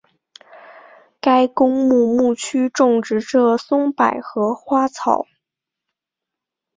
[1.19, 5.27] 该公墓墓区种植着松柏和花草。